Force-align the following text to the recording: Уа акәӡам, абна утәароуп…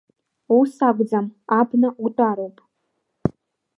Уа 0.55 0.65
акәӡам, 0.87 1.25
абна 1.59 1.89
утәароуп… 2.05 2.57